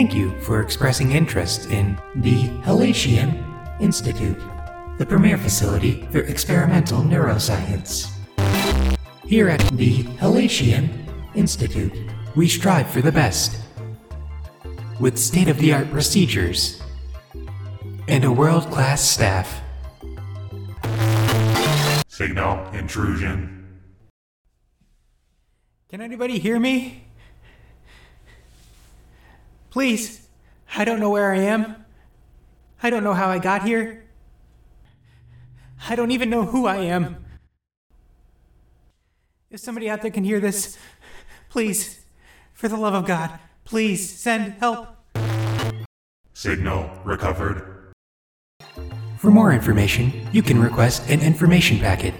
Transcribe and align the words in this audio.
Thank 0.00 0.14
you 0.14 0.30
for 0.40 0.62
expressing 0.62 1.12
interest 1.12 1.68
in 1.68 2.00
the 2.14 2.48
Hellacian 2.64 3.36
Institute, 3.82 4.40
the 4.96 5.04
premier 5.04 5.36
facility 5.36 6.08
for 6.10 6.20
experimental 6.20 7.00
neuroscience. 7.02 8.10
Here 9.26 9.50
at 9.50 9.60
the 9.76 10.04
Hellacian 10.16 10.88
Institute, 11.34 11.92
we 12.34 12.48
strive 12.48 12.88
for 12.88 13.02
the 13.02 13.12
best. 13.12 13.60
With 14.98 15.18
state 15.18 15.48
of 15.48 15.58
the 15.58 15.74
art 15.74 15.90
procedures 15.90 16.80
and 18.08 18.24
a 18.24 18.32
world 18.32 18.70
class 18.70 19.02
staff. 19.02 19.60
Signal 22.08 22.66
intrusion. 22.72 23.82
Can 25.90 26.00
anybody 26.00 26.38
hear 26.38 26.58
me? 26.58 27.09
Please, 29.70 30.28
I 30.76 30.84
don't 30.84 30.98
know 31.00 31.10
where 31.10 31.32
I 31.32 31.38
am. 31.38 31.84
I 32.82 32.90
don't 32.90 33.04
know 33.04 33.14
how 33.14 33.28
I 33.28 33.38
got 33.38 33.62
here. 33.62 34.04
I 35.88 35.94
don't 35.94 36.10
even 36.10 36.28
know 36.28 36.44
who 36.44 36.66
I 36.66 36.78
am. 36.78 37.24
If 39.50 39.60
somebody 39.60 39.88
out 39.88 40.02
there 40.02 40.10
can 40.10 40.24
hear 40.24 40.40
this, 40.40 40.76
please, 41.48 42.04
for 42.52 42.68
the 42.68 42.76
love 42.76 42.94
of 42.94 43.06
God, 43.06 43.38
please 43.64 44.10
send 44.10 44.54
help. 44.54 44.88
Signal 46.34 46.90
recovered. 47.04 47.92
For 49.18 49.30
more 49.30 49.52
information, 49.52 50.12
you 50.32 50.42
can 50.42 50.60
request 50.60 51.08
an 51.10 51.20
information 51.20 51.78
packet 51.78 52.14